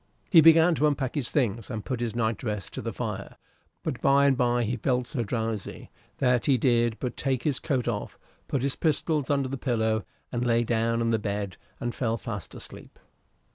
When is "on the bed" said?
11.01-11.55